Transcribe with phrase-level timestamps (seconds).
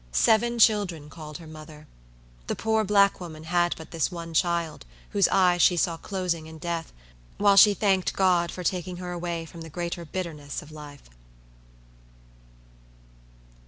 [0.13, 1.85] Seven children called her mother.
[2.47, 6.57] The poor black woman had but the one child, whose eyes she saw closing in
[6.57, 6.91] death,
[7.37, 11.07] while she thanked God for taking her away from the greater bitterness of life.